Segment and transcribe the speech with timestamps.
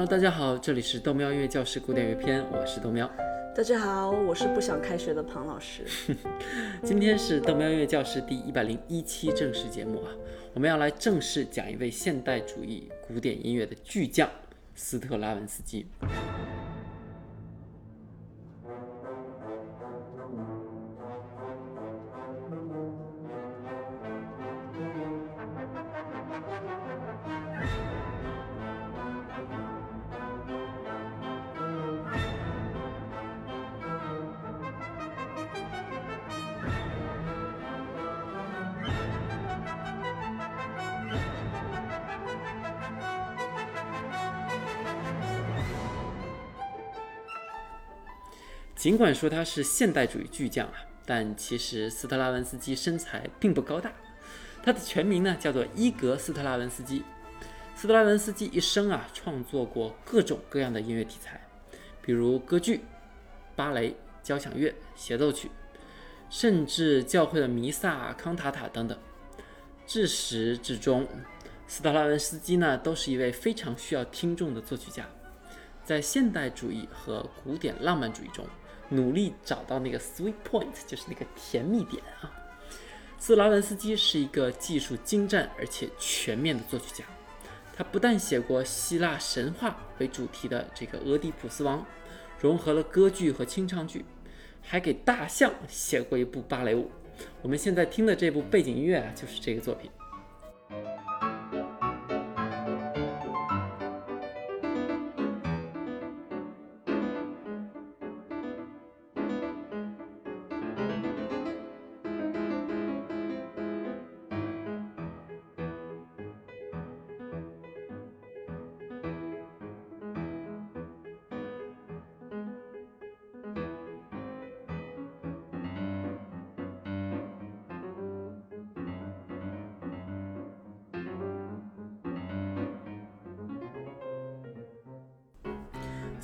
[0.00, 3.06] Hello，大家好，这里是豆喵音乐教室古典乐篇，我是豆喵。
[3.54, 5.84] 大家好，我是不想开学的庞老师。
[6.82, 10.10] 今天是豆喵音乐教室第一百零一期正式节目啊，
[10.54, 14.26] 我们要来正式讲一位现代主义古典音乐的巨匠
[14.74, 15.84] 斯特拉文斯基。
[48.80, 50.72] 尽管说他是现代主义巨匠啊，
[51.04, 53.92] 但其实斯特拉文斯基身材并不高大。
[54.62, 57.04] 他的全名呢叫做伊格·斯特拉文斯基。
[57.76, 61.46] 斯特拉文斯基一生啊创作过各种各样的音乐题材，
[62.00, 62.80] 比如歌剧、
[63.54, 65.50] 芭蕾、交响乐、协奏曲，
[66.30, 68.98] 甚至教会的弥撒、康塔塔等等。
[69.86, 71.06] 至始至终，
[71.66, 75.06] 斯特拉文斯基呢都是一位非常需要听众的作曲家。
[75.84, 78.46] 在现代主义和古典浪漫主义中。
[78.90, 82.30] 努力找到那个 sweet point，就是那个甜蜜点啊。
[83.18, 87.04] 斯拉文斯基是一个技术精湛而且全面的作曲家。
[87.74, 91.78] 他不但写过希腊神话为主题的这个《俄狄浦斯王》，
[92.38, 94.04] 融合了歌剧和清唱剧，
[94.60, 96.90] 还给大象写过一部芭蕾舞。
[97.40, 99.90] 我们现在听的这部背景音乐啊，就是这个作品。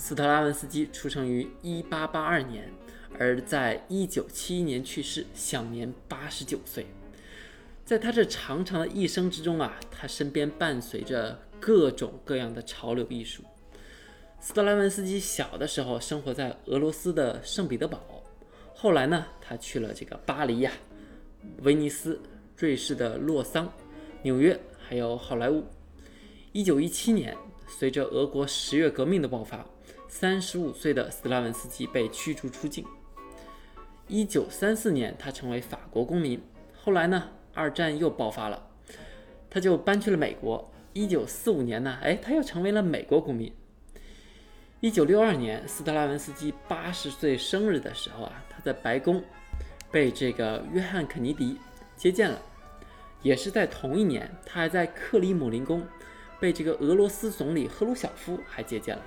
[0.09, 2.72] 斯特拉文斯基出生于1882年，
[3.19, 6.87] 而在1971年去世，享年89岁。
[7.84, 13.43] 在他这长长的一生之中啊，他身边伴随着各种各样的潮流艺术。
[14.39, 18.22] 斯特拉文斯基小的时候生活在俄罗斯的圣彼得堡，
[18.77, 20.71] 后来呢，他去了这个巴黎呀、
[21.62, 22.21] 威尼斯、
[22.56, 23.69] 瑞士的洛桑、
[24.22, 25.65] 纽约，还有好莱坞。
[26.53, 29.66] 1917年，随着俄国十月革命的爆发。
[30.19, 32.87] 三十五岁的斯拉文斯基被驱逐出境。
[34.09, 36.41] 一九三四年，他成为法国公民。
[36.75, 38.66] 后来呢，二战又爆发了，
[39.50, 40.72] 他就搬去了美国。
[40.94, 43.53] 一九四五年呢，哎，他又成为了美国公民。
[44.81, 49.22] 一九六二年，斯特拉文斯基八十岁生日的时候啊，他在白宫
[49.91, 51.59] 被这个约翰肯尼迪
[51.94, 52.41] 接见了。
[53.21, 55.87] 也是在同一年，他还在克里姆林宫
[56.41, 59.03] 被这个俄罗斯总理赫鲁晓夫还接见了。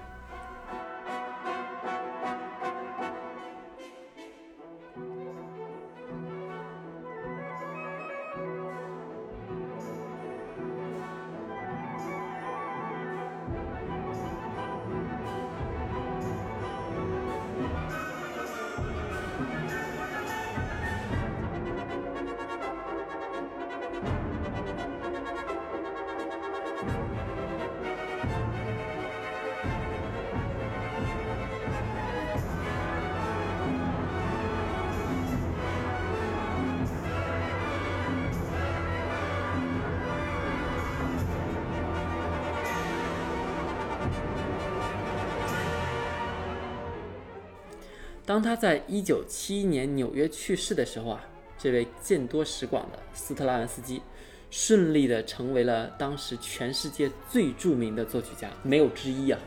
[48.29, 51.25] 当他在一九七一年纽约去世的时候啊，
[51.57, 54.03] 这位见多识广的斯特拉文斯基，
[54.51, 59.39] 顺利的成为了当时全世界最著名的作曲家，没有之一啊。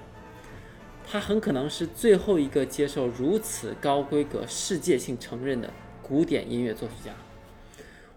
[1.06, 5.73] 他很可能是最后一个接受如此高规格、世界性承认的
[6.03, 7.12] 古典音乐作曲家。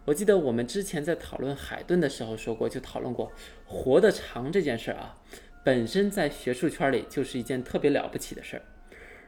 [0.04, 3.32] 我记得我们之前在讨论海顿的时候说过，就讨论过
[3.68, 5.16] 活得长这件事儿啊，
[5.64, 8.64] 本身在学术圈里就是一件特别了不起的事儿。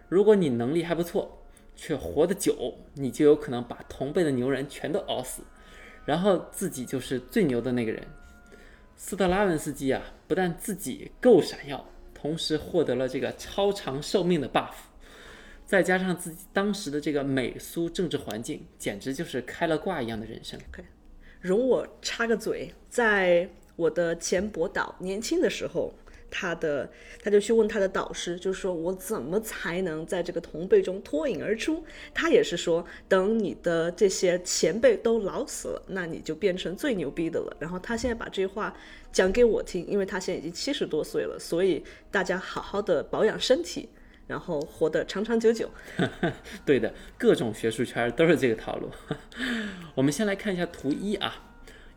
[0.09, 1.43] 如果你能力还不错，
[1.75, 5.43] 却活得久，你就有可能把同辈的牛人全都熬死，
[6.05, 8.01] 然后自己就是最牛的那个人。
[8.95, 14.73] 斯特拉文斯基啊，不但自己够闪耀，同时获得了这个超长寿命的 buff，
[15.65, 20.59] 再加上自己当时的这个美苏政治环境，简直就是开了挂一样的人生。
[20.71, 20.83] OK，
[21.41, 25.93] 容我插个嘴，在我的前博导年轻的时候。
[26.29, 26.89] 他的，
[27.23, 31.83] 他就去问他的导师，就是说我怎么才能在这个同辈中脱颖而出？
[32.13, 37.57] 他也是说，等你的这些前辈都老死了，那你就变成最牛逼的了。
[37.59, 38.75] 然后他现在把这话
[39.11, 43.89] 讲给我听，因为他现在已经七十多岁了，所以大家好好的保养身体，
[44.27, 45.69] 然后活得长长久久。
[46.65, 48.89] 对的，各种学术圈都是这个套路。
[49.95, 51.43] 我们先来看一下图一啊。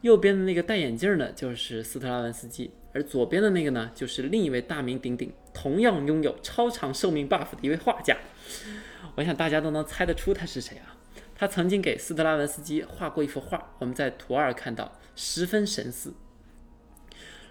[0.02, 8.16] 右边的那个戴眼镜的，就是斯特拉文斯基，而左边的那个呢，就是另一位大名鼎鼎、同样拥有超长寿命 buff 的一位画家。
[9.16, 10.96] 我想大家都能猜得出他是谁啊？
[11.34, 16.14] 他曾经给斯特拉文斯基画过一幅画，我们在图二看到，十分神似。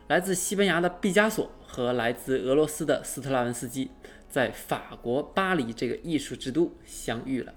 [0.08, 3.92] 来自西班牙的毕加索和来自俄罗斯的斯特拉文斯基，
[4.28, 7.54] 在法国巴黎这个艺术之都相遇了。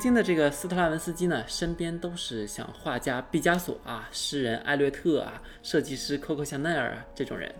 [0.00, 7.54] 曾经的这个斯特拉文斯基呢，身边都是像画家毕加索啊、诗人艾略特啊、设计师 Coco 香奈儿啊这种人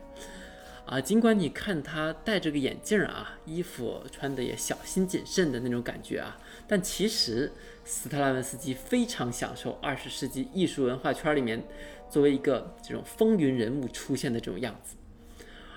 [0.87, 0.99] 啊。
[0.99, 6.35] 尽管你看他戴着个眼镜啊，衣服穿的也小心谨慎的那种感觉啊，
[6.67, 7.53] 但其实
[7.85, 11.63] 斯特拉文斯基非常享受二十世纪艺术文化圈里面
[12.09, 14.97] 作为一个这种风云人物出现的这种样子。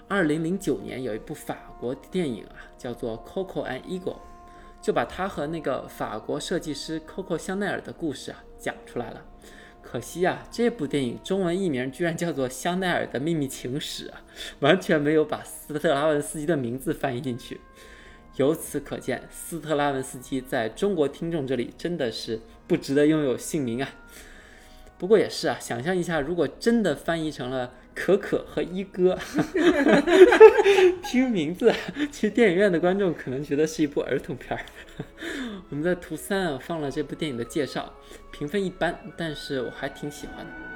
[0.07, 4.15] 二零零九年有一部法国电影啊，叫做《Coco and Eagle》。
[4.83, 9.25] 就把他和那个法国设计师 Coco 香奈儿的故事啊讲出来了。
[9.81, 14.21] 可惜啊，这部电影中文译名居然叫做《香奈儿的秘密情史》啊，
[14.59, 17.61] 完全没有把斯特拉文斯基的名字翻译进去。
[18.35, 23.89] 由此可见，斯特拉文斯基在中国听众这里真的是不值得拥有姓名啊。
[24.97, 27.71] 不过也是啊，想象一下，如果真的翻译成了。
[27.95, 29.17] 可可和一哥，
[31.03, 31.73] 听名字，
[32.11, 34.65] 去电影院的观众可能觉得是一部儿童片儿。
[35.69, 37.93] 我们在图三啊放了这部电影的介绍，
[38.31, 40.72] 评分一般，但是我还挺喜欢的。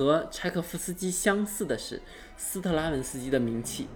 [0.00, 2.00] 和柴可夫斯基相似的是，
[2.34, 3.86] 斯特拉文斯基的名气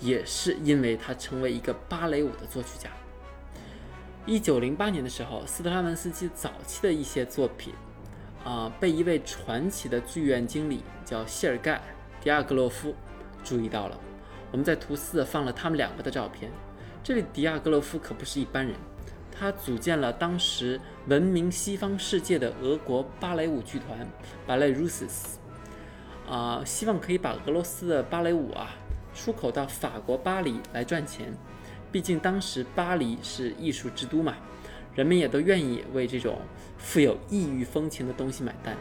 [0.00, 2.90] 也是因为他成为一个芭蕾舞的作曲家。
[4.26, 7.72] 一九零八年的时候，斯特拉文斯基早期的一些作品
[8.44, 11.76] 啊，被一位传奇的剧院经理叫谢尔盖·
[12.20, 12.92] 迪亚格洛夫
[13.44, 13.96] 注意到了。
[14.50, 16.50] 我们在图四放了他们两个的照片。
[17.04, 18.74] 这位迪亚格洛夫可不是一般人。
[19.40, 24.06] 他组建了当时闻名西方世界的俄国芭蕾舞剧团
[24.46, 25.36] Ballet Russes，
[26.28, 28.76] 啊，希望可以把俄罗斯的芭蕾舞啊
[29.14, 31.32] 出口到法国巴黎来赚钱。
[31.90, 34.36] 毕竟当时巴黎是艺术之都嘛，
[34.94, 36.38] 人们也都愿意为这种
[36.76, 38.76] 富有异域风情的东西买单。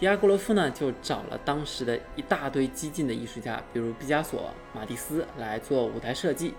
[0.00, 6.54] 迪亚哥罗夫呢，就找了当时的一大堆激进的艺术家，比如毕加索、马蒂斯来做舞台设计。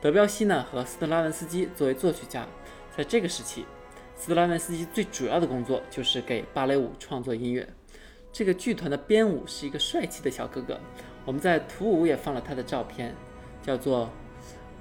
[0.00, 2.46] 德彪西呢和斯特拉文斯基作为作曲家。
[2.96, 3.66] 在这个时期，
[4.14, 7.68] 斯特拉文斯基最主要的工作就是给芭蕾舞创作音乐。
[8.32, 10.78] 这个剧团的编舞是一个帅气的小哥哥，
[11.24, 13.12] 我们在图五也放了他的照片，
[13.64, 14.08] 叫做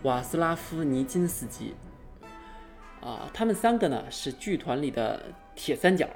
[0.04, 1.74] 瓦斯拉夫尼金斯基。
[3.02, 5.24] 啊，他们三个呢是剧团里的
[5.56, 6.08] 铁三角。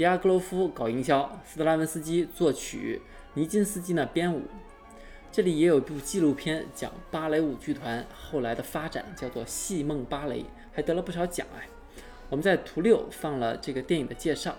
[0.00, 3.02] 迪亚格罗夫搞营销，斯特拉文斯基作曲，
[3.34, 4.44] 尼金斯基呢编舞。
[5.30, 10.40] 这里也有一部纪录片讲芭蕾舞剧团后来的发展，叫做《戏梦芭蕾》，
[10.72, 11.68] 还得了不少奖哎。
[12.30, 14.56] 我们在图六放了这个电影的介绍，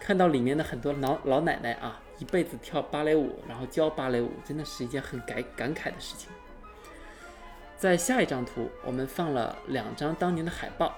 [0.00, 6.28] 看到里面的很多老老奶奶啊，一辈子跳芭蕾舞，然后教芭蕾舞，真的是一件很感感慨的事情。
[7.76, 10.96] 在下一张图，我们放了两张当年的海报，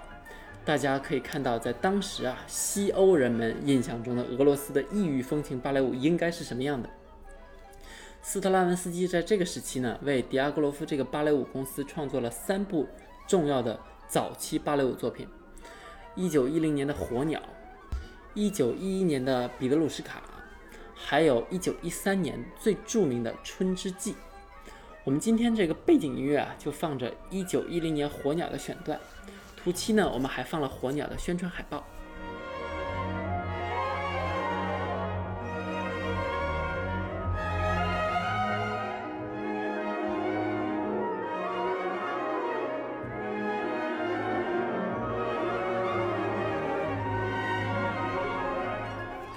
[0.65, 6.89] 大家可以看到，在当时啊，西欧人们印象中的俄罗斯的异域风情芭蕾舞应该是什么样的。
[8.23, 12.87] 斯特拉文斯基在这个时期呢，为迪亚戈罗夫这个芭蕾舞公司创作了三部
[13.27, 15.27] 重要的早期芭蕾舞作品：
[16.15, 17.41] 一九一零年的《火鸟》，
[18.33, 20.21] 一九一一年的《彼得鲁什卡》，
[20.95, 24.13] 还有一九一三年最著名的《春之祭》。
[25.03, 28.97] 我们今天这个背景音乐啊，就放着一九一零年《火鸟》的选段。
[29.63, 31.87] 图七呢，我们还放了《火鸟》的宣传海报。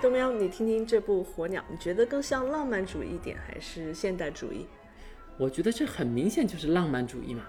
[0.02, 4.66] 豆喵，你听听这部《火鸟》，你觉得更像浪漫主义一点，还是现代主义？
[5.38, 7.44] 我觉得这很明显就是浪漫主义嘛。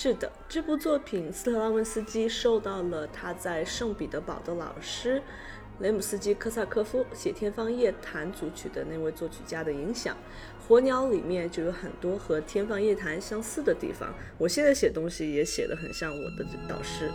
[0.00, 5.20] 是的，这部作品斯特拉文斯基受到了他在圣彼得堡的老师
[5.80, 10.16] 雷姆斯基科萨科夫写《天方夜谭》组曲的那位作曲家的影响，
[10.68, 14.14] 《火鸟》里面就有很多和《天方夜谭》相似的地方。
[14.38, 17.10] 我现在写东西也写得很像我的导师。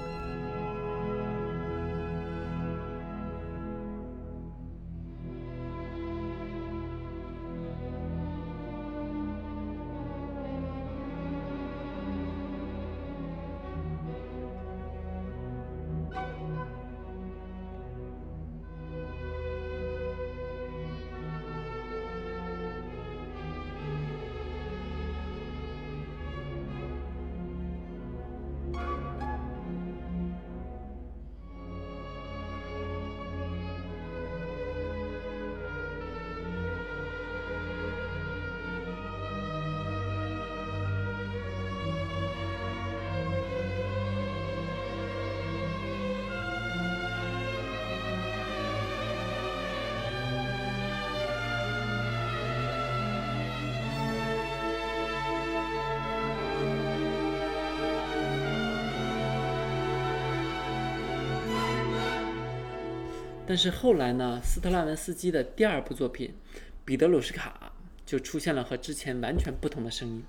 [63.54, 66.34] 但是后来呢，斯特拉文斯基的第二部作品
[66.84, 67.72] 《彼得鲁什卡》
[68.10, 70.24] 就出现了和之前完全不同的声音。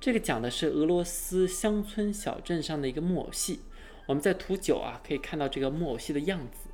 [0.00, 3.60] 这个讲的是俄罗斯乡村小镇上的一个木偶戏。
[4.06, 6.68] 我们在图九啊可以看到这个木偶戏的样子。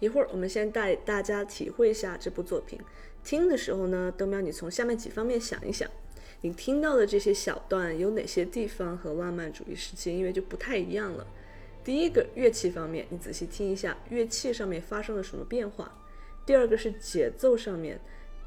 [0.00, 2.80] 一会儿我们先带大家体会一下这部作品。
[3.22, 5.86] 听的时候呢，豆苗，你从下面几方面想一想，
[6.40, 11.26] 你听到的这些小段有哪些地方和浪漫主义时期音乐就不太一样了？
[11.84, 15.90] 第一个乐器方面，你仔细听一下乐器上面发生了什么变化。
[16.44, 18.00] 第二个是节奏上面，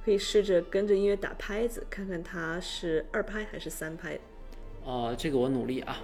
[0.05, 4.19] 可以试着跟着音乐打拍子，看看它是二拍还是三拍。
[4.83, 6.01] 哦，这个我努力啊。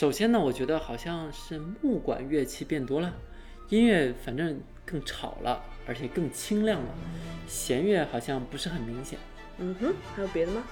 [0.00, 3.12] 首先呢，我觉得好像是木管乐器变多了，
[3.68, 6.88] 音乐反正更吵了，而且更清亮了。
[7.46, 9.18] 弦乐好像不是很明显。
[9.58, 10.64] 嗯哼，还有别的吗？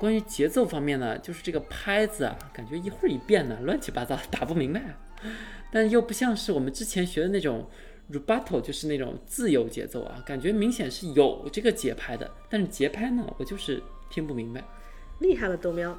[0.00, 4.82] 关于节奏方面呢，就是这个拍子啊，感觉一会儿一变呢，乱七八糟，打不明白。
[5.70, 7.68] 但又不像是我们之前学的那种
[8.10, 12.30] rubato，就是那种自由节奏啊，感觉明显是有这个节拍的。
[12.48, 14.64] 但是节拍呢，我就是听不明白。
[15.18, 15.94] 厉害了，豆喵！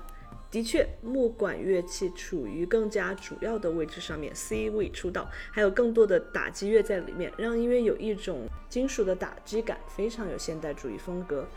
[0.50, 11.48] 的确，木管乐器处于更加主要的位置上面，C 位出道，还有更多的打击乐在里面，让音乐有一种金属的打击感，非常有现代主义风格。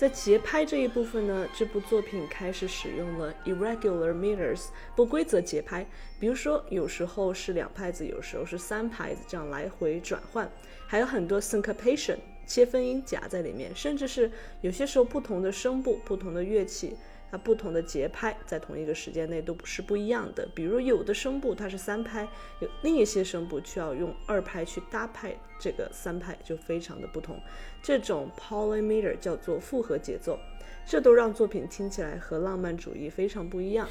[0.00, 5.86] 在节拍这一部分呢，这部作品开始使用了 irregular meters 不规则节拍，
[6.18, 10.50] 比如说有时候是两拍子，有时候是三拍子，这样来回转换，
[10.86, 12.16] 还有很多 syncopation
[12.46, 16.96] 切分音夹在里面，甚至是有些时候不同的声部、不同的乐器。
[17.30, 20.48] 它不同的节拍在同一个时间内都是不一样的。
[20.54, 22.26] 比如有的声部它是三拍，
[22.60, 27.40] 有另一些声部需要用二拍去搭配这个三拍，就非常的不同。
[27.82, 30.38] 这种 polymeter 叫做复合节奏，
[30.84, 33.88] 这都让作品听起来和浪漫主义非常不一样。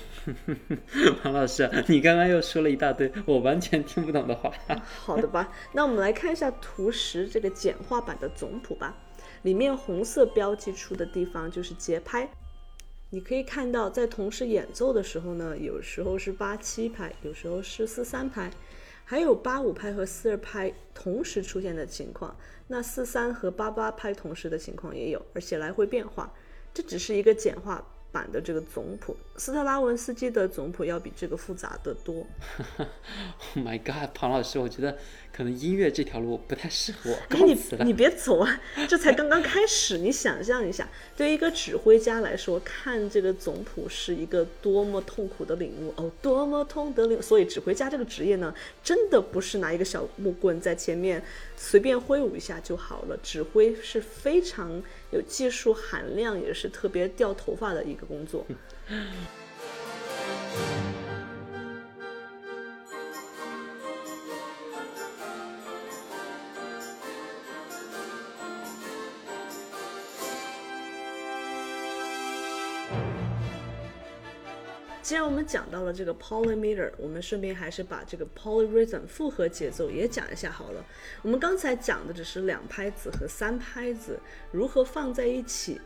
[1.23, 4.51] 王老师，你刚刚又说了一大堆我完全听不懂的话。
[4.83, 8.95] 好的吧，那我们来看一下图十这个简化版的总谱吧。
[9.43, 12.29] 里面红色标记出的地方就是节拍。
[13.11, 18.51] 你可以看到，在同时演奏的时候呢，有时候是八七拍，有时候是四三拍，
[19.03, 22.35] 还有八五拍和四二拍同时出现的情况。
[22.67, 26.31] 那四三和八八拍同时的情况也有，而且来回变化。
[26.73, 27.83] 这只是一个简化。
[28.11, 32.25] 版的这个总谱，斯特拉文斯基的总谱要比这个复杂的多。
[32.79, 34.97] Oh my god，庞老师，我觉得
[35.31, 37.15] 可能音乐这条路不太适合我。
[37.29, 37.55] 哎，你
[37.85, 39.99] 你别走啊，这才刚刚开始。
[39.99, 47.21] 你想象一下，对于一个指挥家来说，看这个总谱是一个多么痛苦的领悟哦，多么痛的领。
[47.21, 48.51] 所以，指挥家这个职业呢，
[48.83, 51.23] 真的不是拿一个小木棍在前面
[51.55, 53.15] 随便挥舞一下就好了。
[53.21, 54.81] 指挥是非常
[55.11, 57.99] 有技术含量，也是特别掉头发的一。
[57.99, 58.45] 个工作。
[58.87, 58.95] 既
[75.39, 80.85] 们讲到了这个 polymeter，我们顺便还是把这个 polyrhythm 复合节奏也讲一下好了。
[81.21, 84.19] 我们刚才讲的只是两拍子和三拍子
[84.51, 85.79] 如何放在一起。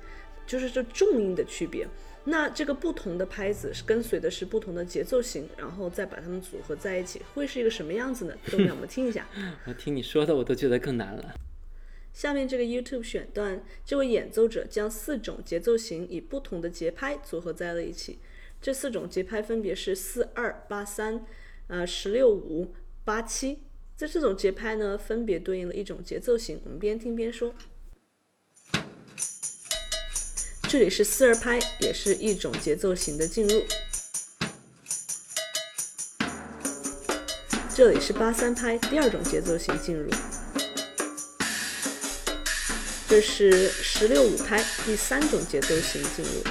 [0.46, 1.88] 就是这重音的区别，
[2.26, 8.36] 那这个不同的拍子是跟随的是不同的节奏型，然后再把它们组合在一起，会是一个什么样子呢？
[8.52, 9.26] 都让我们听一下。
[9.66, 11.34] 我听你说的，我都觉得更难了。
[12.12, 18.20] 下面这个 YouTube 选段，这位演奏者将四种节奏型以不同的节拍组合在了一起。
[18.64, 21.26] 这四种节拍分别是四二八三，
[21.68, 22.74] 呃十六五
[23.04, 23.62] 八七。
[23.98, 26.62] 这四种节拍呢，分别对应了一种节奏型。
[26.64, 27.54] 我们边听边说。
[30.70, 33.62] 这里是四二拍，也是一种节奏型的进入。
[37.76, 40.10] 这里是八三拍，第二种节奏型进入。
[43.10, 46.42] 这是十六五拍，第三种节奏型进入。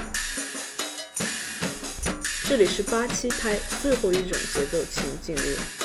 [2.52, 5.81] 这里是八七拍，最后一种节奏请进入。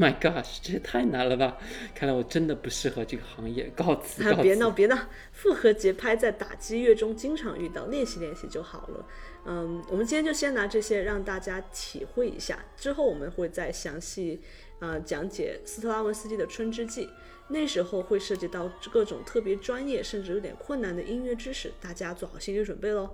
[0.00, 1.58] My gosh，这也太难了吧！
[1.94, 4.22] 看来我真的不适合这个行业，告辞。
[4.36, 4.96] 别闹别闹，
[5.32, 9.06] 复合节拍在打击乐中经常遇到，练习练习就好了。
[9.44, 14.40] 嗯，我们今天就先拿这些让大家体会一下，之后我们会再详细
[14.78, 17.06] 呃讲解斯特拉文斯基的《春之祭》，
[17.48, 23.10] 那时候会涉及到各种特别专业甚至有点困难的音乐知识，大家做好心理准备喽。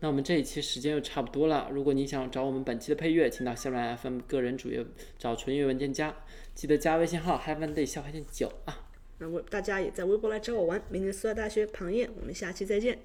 [0.00, 1.68] 那我们这一期时间又差不多了。
[1.72, 4.84] 如果你想找我们本期的配乐，请到下面 FM 个人主页
[5.18, 6.14] 找纯乐文件夹，
[6.54, 8.88] 记得加微信号 HeavenDay 小海线九啊。
[9.18, 10.82] 那我大家也在微博来找我玩。
[10.90, 12.98] 明天苏大大学庞燕，我们下期再见。